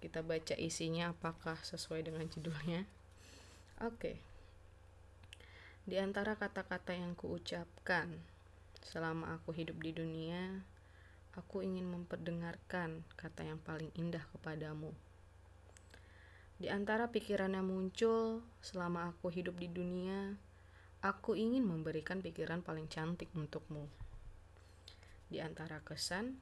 kita 0.00 0.24
baca 0.24 0.56
isinya 0.56 1.12
apakah 1.12 1.60
sesuai 1.60 2.08
dengan 2.08 2.24
judulnya 2.28 2.88
oke 3.84 3.96
okay. 4.00 4.16
di 5.84 6.00
antara 6.00 6.36
kata-kata 6.36 6.96
yang 6.96 7.12
kuucapkan 7.12 8.39
selama 8.80 9.36
aku 9.36 9.52
hidup 9.52 9.80
di 9.80 9.92
dunia 9.92 10.64
aku 11.34 11.62
ingin 11.62 11.86
memperdengarkan 11.86 13.06
kata 13.14 13.46
yang 13.46 13.60
paling 13.62 13.90
indah 13.94 14.22
kepadamu. 14.34 14.90
Di 16.60 16.68
antara 16.68 17.08
pikiran 17.08 17.56
yang 17.56 17.70
muncul 17.70 18.44
selama 18.60 19.14
aku 19.14 19.32
hidup 19.32 19.56
di 19.56 19.70
dunia, 19.70 20.36
aku 21.00 21.38
ingin 21.38 21.64
memberikan 21.64 22.20
pikiran 22.20 22.60
paling 22.60 22.90
cantik 22.90 23.32
untukmu. 23.32 23.88
Di 25.30 25.38
antara 25.40 25.80
kesan 25.80 26.36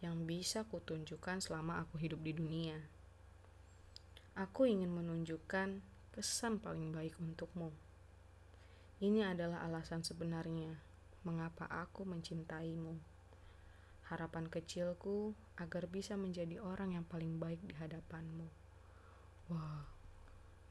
yang 0.00 0.24
bisa 0.24 0.64
kutunjukkan 0.70 1.42
selama 1.42 1.82
aku 1.82 1.98
hidup 2.00 2.22
di 2.22 2.32
dunia, 2.32 2.78
aku 4.38 4.70
ingin 4.70 4.88
menunjukkan 4.88 5.82
kesan 6.14 6.62
paling 6.62 6.94
baik 6.94 7.18
untukmu. 7.20 7.74
Ini 9.02 9.34
adalah 9.34 9.66
alasan 9.66 10.06
sebenarnya 10.06 10.91
mengapa 11.22 11.70
aku 11.70 12.02
mencintaimu 12.06 12.98
harapan 14.12 14.44
kecilku 14.50 15.32
agar 15.56 15.88
bisa 15.88 16.20
menjadi 16.20 16.60
orang 16.60 17.00
yang 17.00 17.06
paling 17.08 17.40
baik 17.40 17.64
di 17.64 17.72
hadapanmu. 17.78 18.44
Wah, 19.48 19.88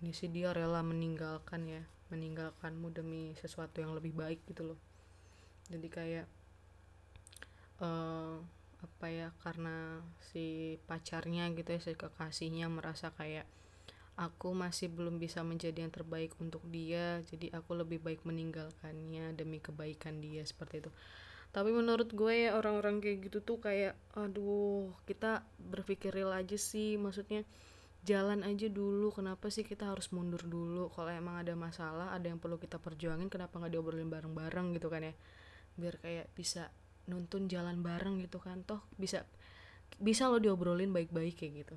ini 0.04 0.14
sih 0.14 0.30
dia 0.30 0.54
rela 0.54 0.86
meninggalkan 0.86 1.66
ya, 1.66 1.82
meninggalkanmu 2.14 2.94
demi 2.94 3.34
sesuatu 3.40 3.82
yang 3.82 3.98
lebih 3.98 4.14
baik 4.14 4.46
gitu 4.46 4.76
loh. 4.76 4.80
Jadi 5.72 5.88
kayak 5.90 6.28
uh, 7.82 8.38
apa 8.82 9.08
ya 9.10 9.30
karena 9.46 10.02
si 10.34 10.78
pacarnya 10.90 11.50
gitu 11.54 11.70
ya 11.70 11.82
si 11.82 11.94
kekasihnya 11.94 12.66
merasa 12.70 13.14
kayak 13.14 13.46
aku 14.22 14.54
masih 14.54 14.94
belum 14.94 15.18
bisa 15.18 15.42
menjadi 15.42 15.82
yang 15.82 15.90
terbaik 15.90 16.38
untuk 16.38 16.62
dia 16.70 17.26
jadi 17.26 17.58
aku 17.58 17.74
lebih 17.74 17.98
baik 18.06 18.22
meninggalkannya 18.22 19.34
demi 19.34 19.58
kebaikan 19.58 20.22
dia 20.22 20.46
seperti 20.46 20.86
itu. 20.86 20.92
Tapi 21.52 21.74
menurut 21.74 22.14
gue 22.14 22.48
ya 22.48 22.56
orang-orang 22.56 23.02
kayak 23.02 23.28
gitu 23.28 23.42
tuh 23.42 23.58
kayak 23.58 23.98
aduh 24.14 24.94
kita 25.10 25.42
berpikir 25.58 26.14
real 26.14 26.32
aja 26.32 26.56
sih 26.56 26.96
maksudnya 27.02 27.44
jalan 28.06 28.46
aja 28.46 28.70
dulu 28.70 29.12
kenapa 29.12 29.50
sih 29.50 29.66
kita 29.66 29.90
harus 29.90 30.14
mundur 30.14 30.46
dulu? 30.46 30.94
Kalau 30.94 31.10
emang 31.10 31.42
ada 31.42 31.58
masalah 31.58 32.14
ada 32.14 32.30
yang 32.30 32.38
perlu 32.38 32.62
kita 32.62 32.78
perjuangin 32.78 33.28
kenapa 33.28 33.58
nggak 33.58 33.74
diobrolin 33.74 34.08
bareng-bareng? 34.08 34.78
gitu 34.78 34.88
kan 34.94 35.02
ya. 35.10 35.14
Biar 35.76 35.98
kayak 35.98 36.30
bisa 36.38 36.70
nuntun 37.10 37.50
jalan 37.50 37.82
bareng 37.82 38.22
gitu 38.22 38.38
kan. 38.38 38.62
Toh 38.64 38.86
bisa 38.96 39.26
bisa 39.98 40.30
lo 40.30 40.38
diobrolin 40.38 40.94
baik-baik 40.94 41.36
kayak 41.36 41.54
gitu 41.66 41.76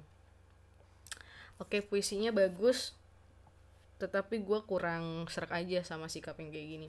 oke 1.62 1.78
puisinya 1.86 2.34
bagus 2.34 2.98
tetapi 4.02 4.42
gue 4.42 4.60
kurang 4.66 5.30
serak 5.30 5.54
aja 5.54 5.86
sama 5.86 6.10
sikap 6.10 6.34
yang 6.42 6.50
kayak 6.50 6.68
gini. 6.68 6.88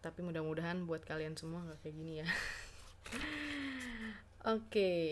Tapi 0.00 0.22
mudah-mudahan 0.22 0.86
buat 0.86 1.02
kalian 1.02 1.34
semua 1.34 1.66
nggak 1.66 1.80
kayak 1.82 1.96
gini 1.96 2.12
ya. 2.22 2.28
Oke. 4.54 4.70
Okay. 4.70 5.10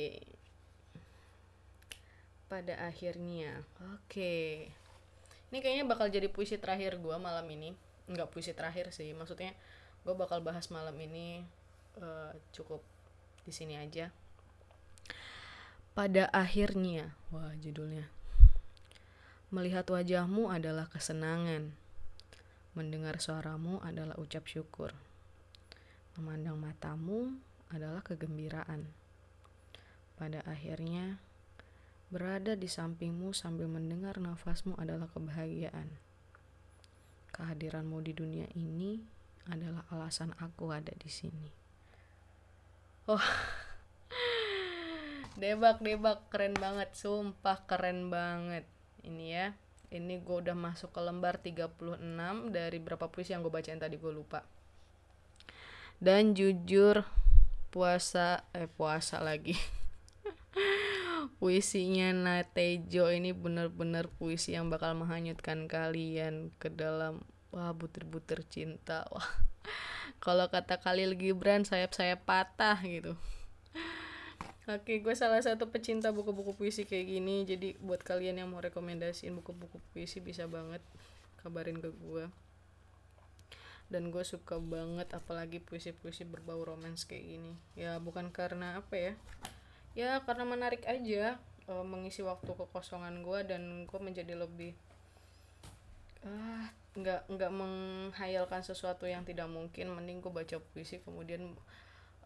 pada 2.47 2.77
akhirnya. 2.85 3.65
Oke. 3.97 4.13
Okay. 4.13 4.49
ini 5.53 5.59
kayaknya 5.61 5.85
bakal 5.89 6.09
jadi 6.09 6.29
puisi 6.29 6.57
terakhir 6.57 7.01
gue 7.01 7.17
malam 7.19 7.45
ini. 7.51 7.75
Nggak 8.09 8.31
puisi 8.31 8.55
terakhir 8.55 8.95
sih 8.95 9.11
maksudnya 9.13 9.53
gue 10.03 10.15
bakal 10.19 10.43
bahas 10.43 10.67
malam 10.73 10.95
ini 10.99 11.47
uh, 12.01 12.35
cukup 12.51 12.83
di 13.47 13.53
sini 13.55 13.79
aja 13.79 14.11
pada 15.93 16.29
akhirnya 16.33 17.13
wah 17.29 17.53
judulnya 17.61 18.09
melihat 19.53 19.85
wajahmu 19.89 20.49
adalah 20.49 20.89
kesenangan 20.89 21.77
Mendengar 22.73 23.21
suaramu 23.21 23.85
adalah 23.85 24.17
ucap 24.17 24.49
syukur. 24.49 24.97
Memandang 26.17 26.57
matamu 26.57 27.37
adalah 27.69 28.01
kegembiraan. 28.01 28.89
Pada 30.17 30.41
akhirnya, 30.49 31.21
berada 32.09 32.57
di 32.57 32.73
sampingmu 32.73 33.37
sambil 33.37 33.69
mendengar 33.69 34.17
nafasmu 34.17 34.73
adalah 34.81 35.05
kebahagiaan. 35.13 36.01
Kehadiranmu 37.37 38.01
di 38.01 38.17
dunia 38.17 38.49
ini 38.57 39.05
adalah 39.53 39.85
alasan 39.93 40.33
aku 40.41 40.73
ada 40.73 40.97
di 40.97 41.13
sini. 41.13 41.53
Oh, 43.05 43.21
debak 45.37 45.81
debak. 45.81 46.29
Keren 46.29 46.55
banget. 46.57 46.93
Sumpah 46.97 47.65
keren 47.65 48.09
banget. 48.13 48.65
Ini 49.05 49.27
ya. 49.29 49.47
Ini 49.93 50.25
gue 50.25 50.37
udah 50.41 50.57
masuk 50.57 50.89
ke 50.89 51.01
lembar 51.05 51.37
36 51.45 52.01
dari 52.49 52.79
berapa 52.81 53.13
puisi 53.13 53.37
yang 53.37 53.45
gue 53.45 53.53
bacain 53.53 53.77
tadi 53.77 54.01
gue 54.01 54.13
lupa. 54.13 54.41
Dan 56.01 56.33
jujur 56.33 57.05
puasa 57.69 58.49
eh 58.57 58.73
puasa 58.73 59.21
lagi. 59.21 59.53
Puisinya 61.39 62.09
Natejo 62.17 63.13
ini 63.13 63.37
bener-bener 63.37 64.09
puisi 64.09 64.57
yang 64.57 64.73
bakal 64.73 64.97
menghanyutkan 64.97 65.69
kalian 65.69 66.51
ke 66.57 66.73
dalam 66.73 67.21
wah 67.53 67.77
butir-butir 67.77 68.49
cinta. 68.49 69.05
Wah. 69.13 69.29
Kalau 70.25 70.49
kata 70.49 70.81
Khalil 70.81 71.15
Gibran 71.21 71.69
sayap-sayap 71.69 72.25
patah 72.25 72.81
gitu 72.83 73.15
Oke, 74.63 75.03
gue 75.03 75.15
salah 75.19 75.43
satu 75.43 75.75
pecinta 75.75 76.15
buku-buku 76.15 76.55
puisi 76.55 76.87
kayak 76.87 77.11
gini. 77.11 77.43
Jadi 77.43 77.75
buat 77.83 77.99
kalian 77.99 78.39
yang 78.39 78.47
mau 78.47 78.63
rekomendasiin 78.63 79.35
buku-buku 79.35 79.83
puisi 79.91 80.23
bisa 80.23 80.47
banget 80.47 80.79
kabarin 81.43 81.83
ke 81.83 81.91
gue. 81.91 82.31
Dan 83.91 84.15
gue 84.15 84.23
suka 84.23 84.63
banget 84.63 85.11
apalagi 85.19 85.59
puisi-puisi 85.59 86.23
berbau 86.23 86.63
romans 86.63 87.03
kayak 87.03 87.27
gini. 87.27 87.53
Ya 87.75 87.99
bukan 87.99 88.31
karena 88.31 88.79
apa 88.79 88.95
ya? 88.95 89.13
Ya 89.99 90.11
karena 90.23 90.47
menarik 90.47 90.87
aja 90.87 91.43
uh, 91.67 91.83
mengisi 91.83 92.23
waktu 92.23 92.55
kekosongan 92.55 93.27
gue 93.27 93.43
dan 93.43 93.83
gue 93.91 93.99
menjadi 93.99 94.39
lebih 94.39 94.79
ah 96.23 96.71
nggak 96.95 97.27
nggak 97.35 97.51
menghayalkan 97.51 98.63
sesuatu 98.63 99.11
yang 99.11 99.27
tidak 99.27 99.51
mungkin. 99.51 99.91
Mending 99.91 100.23
gue 100.23 100.31
baca 100.31 100.63
puisi 100.71 101.03
kemudian 101.03 101.51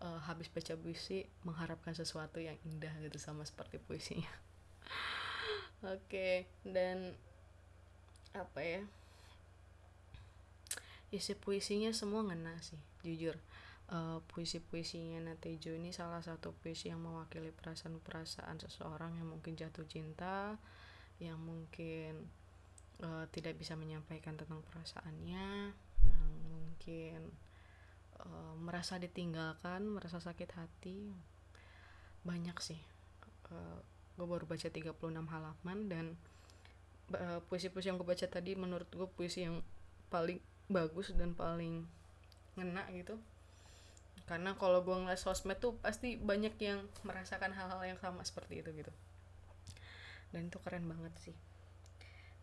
uh, 0.01 0.21
habis 0.27 0.49
baca 0.53 0.77
puisi 0.77 1.25
mengharapkan 1.47 1.97
sesuatu 1.97 2.41
yang 2.43 2.57
indah 2.65 2.93
gitu 3.01 3.17
sama 3.17 3.47
seperti 3.47 3.81
puisinya. 3.81 4.29
Oke 5.85 6.01
okay, 6.09 6.35
dan 6.65 7.15
apa 8.37 8.61
ya? 8.61 8.83
Isi 11.15 11.39
puisinya 11.39 11.95
semua 11.95 12.27
ngena 12.27 12.59
sih 12.61 12.81
jujur. 13.07 13.39
Uh, 13.87 14.19
puisi-puisinya 14.35 15.23
Natejo 15.23 15.71
ini 15.71 15.95
salah 15.95 16.19
satu 16.19 16.51
puisi 16.59 16.91
yang 16.91 16.99
mewakili 16.99 17.55
perasaan-perasaan 17.55 18.59
seseorang 18.59 19.15
yang 19.15 19.31
mungkin 19.31 19.55
jatuh 19.55 19.87
cinta 19.87 20.59
yang 21.23 21.39
mungkin 21.39 22.27
uh, 22.99 23.31
tidak 23.31 23.55
bisa 23.55 23.79
menyampaikan 23.79 24.35
tentang 24.35 24.59
perasaannya 24.67 25.71
yang 26.03 26.31
mungkin 26.51 27.31
uh, 28.23 28.55
merasa 28.61 28.97
ditinggalkan 28.97 29.85
merasa 29.85 30.19
sakit 30.23 30.51
hati 30.57 31.13
banyak 32.27 32.57
sih. 32.59 32.81
Uh, 33.47 33.55
eh, 33.55 33.79
gue 34.17 34.27
baru 34.27 34.45
baca 34.49 34.69
36 34.69 34.97
halaman 35.07 35.79
dan 35.87 36.07
uh, 37.15 37.39
puisi-puisi 37.47 37.93
yang 37.93 38.01
gue 38.01 38.09
baca 38.09 38.27
tadi 38.27 38.59
menurut 38.59 38.89
gue 38.91 39.09
puisi 39.15 39.47
yang 39.47 39.63
paling 40.11 40.43
bagus 40.67 41.15
dan 41.15 41.37
paling 41.37 41.87
ngena 42.59 42.83
gitu. 42.97 43.21
Karena 44.27 44.59
kalau 44.59 44.83
gue 44.83 44.97
ngeliat 44.97 45.23
sosmed 45.23 45.63
tuh 45.63 45.79
pasti 45.79 46.19
banyak 46.19 46.59
yang 46.59 46.83
merasakan 47.07 47.55
hal-hal 47.55 47.79
yang 47.87 48.01
sama 48.03 48.27
seperti 48.27 48.65
itu 48.65 48.75
gitu. 48.75 48.91
Dan 50.35 50.51
itu 50.51 50.59
keren 50.59 50.91
banget 50.91 51.15
sih. 51.23 51.37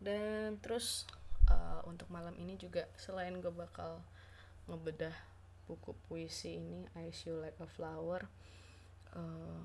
Dan 0.00 0.56
terus 0.64 1.04
uh, 1.52 1.84
untuk 1.84 2.08
malam 2.08 2.32
ini 2.40 2.56
juga 2.56 2.88
selain 2.96 3.36
gue 3.44 3.52
bakal 3.52 4.00
ngebedah 4.64 5.12
buku 5.64 5.96
puisi 6.08 6.60
ini 6.60 6.84
I 6.96 7.10
See 7.10 7.32
You 7.32 7.40
Like 7.40 7.60
a 7.60 7.68
Flower 7.68 8.28
uh, 9.16 9.64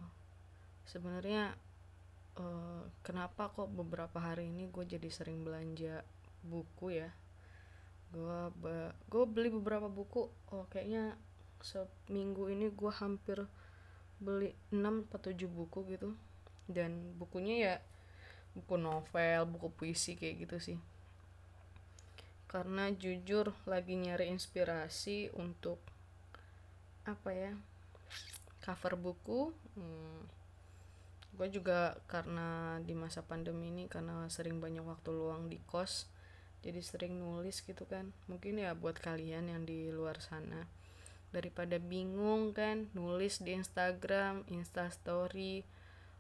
sebenarnya 0.90 1.54
uh, 2.40 2.84
kenapa 3.06 3.54
kok 3.54 3.70
beberapa 3.70 4.18
hari 4.18 4.50
ini 4.50 4.70
gue 4.70 4.86
jadi 4.86 5.10
sering 5.10 5.46
belanja 5.46 6.02
buku 6.42 6.98
ya? 6.98 7.10
Gue 8.10 8.50
gue 9.06 9.24
beli 9.30 9.54
beberapa 9.54 9.86
buku 9.86 10.30
oh 10.50 10.66
kayaknya 10.74 11.14
seminggu 11.62 12.50
ini 12.50 12.72
gue 12.74 12.90
hampir 12.90 13.46
beli 14.18 14.56
6 14.74 15.14
atau 15.14 15.30
7 15.30 15.46
buku 15.46 15.80
gitu. 15.94 16.10
Dan 16.70 17.18
bukunya 17.18 17.56
ya 17.58 17.76
buku 18.58 18.82
novel 18.82 19.46
buku 19.46 19.70
puisi 19.78 20.18
kayak 20.18 20.50
gitu 20.50 20.58
sih 20.58 20.78
karena 22.50 22.90
jujur 22.92 23.54
lagi 23.70 23.94
nyari 23.94 24.34
inspirasi 24.34 25.30
untuk 25.38 25.78
apa 27.06 27.30
ya 27.32 27.54
cover 28.66 28.98
buku 28.98 29.54
hmm, 29.78 30.20
gue 31.38 31.48
juga 31.54 31.96
karena 32.10 32.82
di 32.84 32.98
masa 32.98 33.24
pandemi 33.24 33.70
ini 33.72 33.86
karena 33.86 34.26
sering 34.28 34.58
banyak 34.58 34.84
waktu 34.84 35.14
luang 35.14 35.48
di 35.48 35.62
kos 35.70 36.10
jadi 36.60 36.84
sering 36.84 37.24
nulis 37.24 37.64
gitu 37.64 37.88
kan. 37.88 38.12
Mungkin 38.28 38.60
ya 38.60 38.76
buat 38.76 39.00
kalian 39.00 39.48
yang 39.48 39.64
di 39.64 39.92
luar 39.92 40.20
sana. 40.20 40.68
Daripada 41.32 41.80
bingung 41.80 42.52
kan 42.52 42.90
nulis 42.92 43.40
di 43.40 43.56
Instagram 43.56 44.44
Instastory 44.50 45.64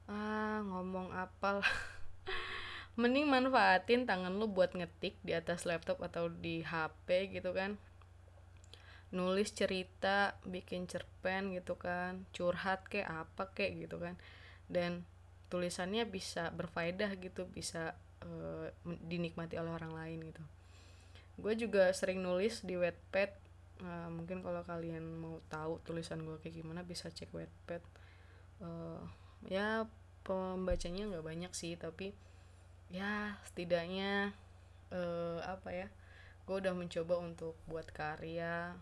ah 0.09 0.65
ngomong 0.65 1.13
apal 1.13 1.61
mending 2.99 3.31
manfaatin 3.31 4.03
tangan 4.03 4.35
lu 4.35 4.51
buat 4.51 4.75
ngetik 4.75 5.15
di 5.23 5.31
atas 5.31 5.63
laptop 5.63 6.03
atau 6.03 6.27
di 6.27 6.59
HP 6.59 7.31
gitu 7.31 7.55
kan. 7.55 7.79
Nulis 9.15 9.55
cerita 9.55 10.35
bikin 10.43 10.85
cerpen 10.85 11.55
gitu 11.55 11.79
kan. 11.79 12.27
Curhat 12.35 12.91
kayak 12.91 13.07
apa 13.07 13.49
kayak 13.55 13.87
gitu 13.87 14.03
kan. 14.03 14.19
Dan 14.67 15.07
tulisannya 15.47 16.03
bisa 16.05 16.51
berfaedah 16.51 17.15
gitu 17.17 17.47
bisa 17.47 17.95
uh, 18.21 18.67
dinikmati 18.83 19.55
oleh 19.55 19.71
orang 19.71 19.95
lain 19.95 20.19
gitu. 20.29 20.43
Gue 21.39 21.55
juga 21.55 21.89
sering 21.95 22.19
nulis 22.19 22.61
di 22.67 22.75
wetpad 22.75 23.31
uh, 23.83 24.09
mungkin 24.11 24.43
kalau 24.43 24.61
kalian 24.63 25.03
mau 25.19 25.39
tahu 25.47 25.79
tulisan 25.87 26.19
gue 26.23 26.35
kayak 26.43 26.59
gimana 26.59 26.83
bisa 26.83 27.07
cek 27.07 27.31
wetpad 27.31 27.81
uh, 28.63 29.03
ya 29.47 29.87
pembacanya 30.23 31.09
nggak 31.09 31.25
banyak 31.25 31.51
sih 31.55 31.79
tapi 31.79 32.11
ya 32.89 33.37
setidaknya 33.45 34.33
uh, 34.89 35.39
apa 35.45 35.69
ya 35.73 35.87
gue 36.49 36.55
udah 36.57 36.73
mencoba 36.73 37.21
untuk 37.21 37.53
buat 37.69 37.85
karya 37.93 38.73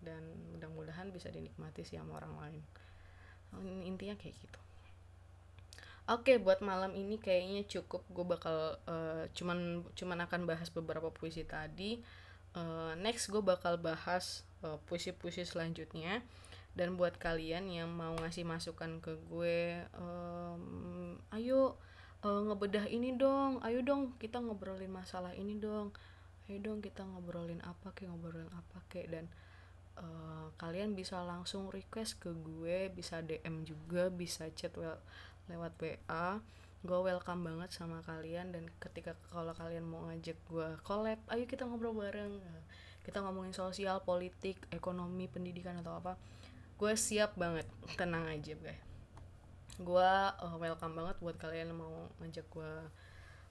dan 0.00 0.22
mudah-mudahan 0.56 1.12
bisa 1.12 1.28
dinikmati 1.28 1.84
sih 1.84 2.00
sama 2.00 2.16
orang 2.16 2.34
lain 2.40 2.62
intinya 3.84 4.16
kayak 4.16 4.32
gitu 4.40 4.60
Oke, 6.10 6.42
buat 6.42 6.58
malam 6.58 6.90
ini 6.98 7.22
kayaknya 7.22 7.62
cukup. 7.70 8.02
Gue 8.10 8.26
bakal 8.26 8.74
uh, 8.90 9.30
cuman 9.30 9.86
cuman 9.94 10.18
akan 10.26 10.42
bahas 10.42 10.66
beberapa 10.66 11.06
puisi 11.14 11.46
tadi. 11.46 12.02
Uh, 12.50 12.98
next 12.98 13.30
gue 13.30 13.38
bakal 13.38 13.78
bahas 13.78 14.42
puisi 14.90 15.14
puisi-puisi 15.14 15.46
selanjutnya. 15.46 16.18
Dan 16.74 16.98
buat 16.98 17.14
kalian 17.14 17.70
yang 17.70 17.94
mau 17.94 18.18
ngasih 18.18 18.42
masukan 18.42 18.98
ke 18.98 19.22
gue, 19.30 19.86
um, 19.94 21.14
ayo 21.30 21.78
uh, 22.24 22.40
ngebedah 22.48 22.86
ini 22.88 23.16
dong 23.16 23.60
ayo 23.64 23.80
dong 23.80 24.16
kita 24.20 24.40
ngobrolin 24.40 24.92
masalah 24.92 25.32
ini 25.36 25.56
dong. 25.56 25.92
Ayo 26.50 26.58
dong 26.60 26.82
kita 26.82 27.06
ngobrolin 27.06 27.62
apa 27.62 27.94
kayak 27.94 28.10
ngobrolin 28.10 28.50
apa 28.50 28.78
kayak 28.90 29.08
dan 29.14 29.24
uh, 30.00 30.50
kalian 30.58 30.98
bisa 30.98 31.22
langsung 31.22 31.70
request 31.70 32.18
ke 32.18 32.34
gue 32.34 32.90
bisa 32.90 33.22
DM 33.22 33.62
juga 33.62 34.10
bisa 34.10 34.50
chat 34.52 34.74
well, 34.74 34.98
lewat 35.46 35.72
WA 35.78 36.42
gue 36.80 36.96
welcome 36.96 37.44
banget 37.44 37.76
sama 37.76 38.00
kalian 38.08 38.56
dan 38.56 38.64
ketika 38.80 39.12
kalau 39.28 39.52
kalian 39.52 39.84
mau 39.84 40.08
ngajak 40.08 40.40
gue 40.48 40.68
collab 40.82 41.20
ayo 41.32 41.44
kita 41.46 41.64
ngobrol 41.64 41.96
bareng. 41.96 42.40
Kita 43.00 43.24
ngomongin 43.24 43.56
sosial 43.56 44.04
politik 44.04 44.60
ekonomi 44.68 45.24
pendidikan 45.24 45.80
atau 45.80 45.96
apa 45.96 46.20
gue 46.76 46.92
siap 46.96 47.36
banget. 47.36 47.68
Tenang 47.96 48.28
aja 48.28 48.56
guys 48.56 48.89
gue 49.80 50.10
uh, 50.44 50.56
welcome 50.60 50.92
banget 50.92 51.16
buat 51.24 51.36
kalian 51.40 51.72
yang 51.72 51.80
mau 51.80 52.12
ngajak 52.20 52.44
gue 52.52 52.72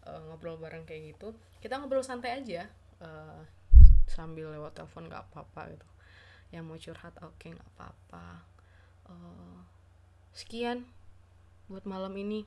uh, 0.06 0.20
ngobrol 0.30 0.62
bareng 0.62 0.86
kayak 0.86 1.18
gitu. 1.18 1.34
Kita 1.58 1.82
ngobrol 1.82 2.06
santai 2.06 2.38
aja 2.38 2.70
uh, 3.02 3.42
sambil 4.06 4.54
lewat 4.54 4.78
telepon 4.78 5.10
nggak 5.10 5.26
apa-apa 5.34 5.74
gitu. 5.74 5.88
Yang 6.54 6.63
mau 6.65 6.78
curhat 6.78 7.13
oke 7.26 7.34
okay, 7.34 7.50
nggak 7.58 7.70
apa-apa. 7.78 8.26
Uh, 9.10 9.60
sekian 10.38 10.86
buat 11.65 11.89
malam 11.89 12.13
ini. 12.13 12.46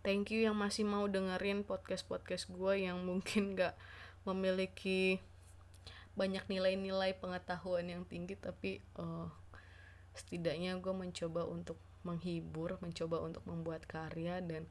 Thank 0.00 0.32
you 0.32 0.48
yang 0.48 0.56
masih 0.56 0.88
mau 0.88 1.04
dengerin 1.04 1.68
podcast 1.68 2.08
podcast 2.08 2.48
gue 2.48 2.88
yang 2.88 3.04
mungkin 3.04 3.52
nggak 3.52 3.76
memiliki 4.24 5.20
banyak 6.16 6.42
nilai-nilai 6.50 7.14
pengetahuan 7.14 7.86
yang 7.86 8.02
tinggi 8.08 8.34
tapi 8.34 8.82
uh, 8.98 9.30
setidaknya 10.18 10.74
gue 10.82 10.90
mencoba 10.90 11.46
untuk 11.46 11.78
menghibur, 12.08 12.80
mencoba 12.80 13.20
untuk 13.20 13.44
membuat 13.44 13.84
karya 13.84 14.40
dan 14.40 14.64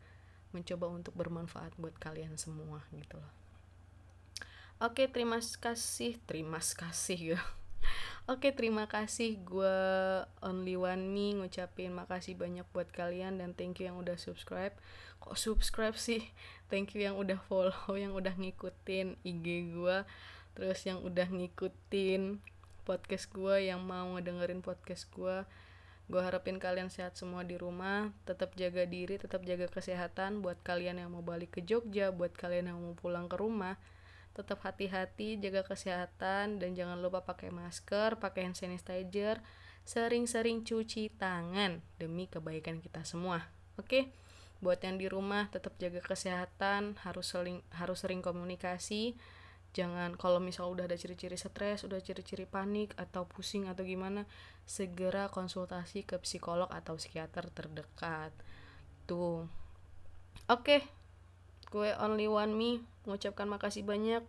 mencoba 0.49 0.89
untuk 0.89 1.13
bermanfaat 1.13 1.77
buat 1.77 1.93
kalian 2.01 2.33
semua 2.41 2.81
gitu 2.95 3.21
loh. 3.21 3.33
Oke, 4.77 5.09
terima 5.09 5.41
kasih, 5.41 6.21
terima 6.29 6.61
kasih 6.61 7.37
ya. 7.37 7.41
Oke, 8.31 8.53
terima 8.53 8.85
kasih 8.85 9.39
gue 9.41 9.77
Only 10.43 10.77
One 10.77 11.09
Me 11.09 11.33
ngucapin 11.33 11.95
makasih 11.95 12.37
banyak 12.37 12.67
buat 12.75 12.91
kalian 12.93 13.41
dan 13.41 13.57
thank 13.57 13.81
you 13.81 13.89
yang 13.89 13.97
udah 13.97 14.19
subscribe. 14.21 14.75
Kok 15.17 15.33
subscribe 15.33 15.97
sih? 15.97 16.29
Thank 16.69 16.93
you 16.93 17.07
yang 17.09 17.17
udah 17.17 17.39
follow, 17.49 17.95
yang 17.97 18.13
udah 18.13 18.37
ngikutin 18.37 19.17
IG 19.25 19.73
gue, 19.73 19.97
terus 20.53 20.79
yang 20.85 21.01
udah 21.01 21.25
ngikutin 21.25 22.37
podcast 22.85 23.31
gue, 23.33 23.71
yang 23.71 23.81
mau 23.81 24.13
ngedengerin 24.13 24.61
podcast 24.61 25.09
gue. 25.09 25.41
Gue 26.07 26.23
harapin 26.23 26.55
kalian 26.55 26.87
sehat 26.87 27.19
semua 27.19 27.43
di 27.43 27.59
rumah, 27.59 28.15
tetap 28.23 28.55
jaga 28.55 28.87
diri, 28.87 29.19
tetap 29.19 29.43
jaga 29.43 29.67
kesehatan. 29.67 30.39
Buat 30.39 30.63
kalian 30.63 31.03
yang 31.03 31.11
mau 31.11 31.19
balik 31.19 31.59
ke 31.59 31.61
Jogja, 31.63 32.15
buat 32.15 32.31
kalian 32.31 32.71
yang 32.71 32.79
mau 32.79 32.95
pulang 32.95 33.27
ke 33.27 33.35
rumah 33.35 33.75
tetap 34.37 34.61
hati-hati 34.61 35.41
jaga 35.41 35.65
kesehatan 35.65 36.61
dan 36.61 36.77
jangan 36.77 37.01
lupa 37.01 37.25
pakai 37.25 37.49
masker 37.49 38.21
pakai 38.21 38.45
hand 38.45 38.53
sanitizer. 38.53 39.41
Sering-sering 39.81 40.61
cuci 40.61 41.09
tangan 41.17 41.81
demi 41.97 42.29
kebaikan 42.29 42.77
kita 42.77 43.01
semua 43.01 43.49
oke? 43.81 44.13
Buat 44.61 44.85
yang 44.85 45.01
di 45.01 45.09
rumah 45.09 45.49
tetap 45.49 45.73
jaga 45.81 46.05
kesehatan 46.05 47.01
harus 47.01 47.33
sering 47.33 47.65
harus 47.73 47.97
sering 48.05 48.21
komunikasi 48.21 49.17
jangan 49.75 50.17
kalau 50.17 50.41
misal 50.41 50.73
udah 50.73 50.89
ada 50.89 50.97
ciri-ciri 50.97 51.37
stres 51.37 51.85
udah 51.85 52.01
ciri-ciri 52.01 52.49
panik 52.49 52.95
atau 52.97 53.29
pusing 53.29 53.69
atau 53.69 53.85
gimana 53.85 54.25
segera 54.67 55.31
konsultasi 55.31 56.03
ke 56.03 56.19
psikolog 56.19 56.67
atau 56.69 56.99
psikiater 56.99 57.47
terdekat. 57.55 58.35
Tuh. 59.07 59.47
Oke. 60.51 60.83
Gue 61.71 61.95
only 61.97 62.27
one 62.27 62.53
me. 62.53 62.71
Mengucapkan 63.07 63.47
makasih 63.47 63.87
banyak. 63.87 64.21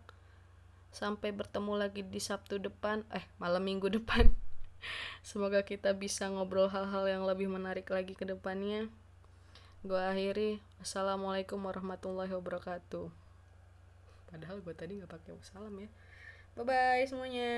Sampai 0.94 1.34
bertemu 1.34 1.74
lagi 1.74 2.06
di 2.06 2.22
Sabtu 2.22 2.62
depan. 2.62 3.02
Eh 3.10 3.26
malam 3.42 3.66
minggu 3.66 3.90
depan. 3.98 4.30
Semoga 5.26 5.66
kita 5.66 5.90
bisa 5.98 6.30
ngobrol 6.30 6.70
hal-hal 6.70 7.10
yang 7.10 7.26
lebih 7.26 7.50
menarik 7.50 7.90
lagi 7.90 8.14
ke 8.14 8.22
depannya. 8.22 8.86
Gue 9.82 9.98
akhiri. 9.98 10.62
Assalamualaikum 10.78 11.58
warahmatullahi 11.58 12.30
wabarakatuh 12.30 13.27
padahal 14.30 14.60
gue 14.64 14.74
tadi 14.76 14.92
nggak 14.98 15.10
pakai 15.10 15.32
salam 15.42 15.74
ya. 15.80 15.88
Bye 16.56 16.64
bye 16.68 17.02
semuanya 17.10 17.48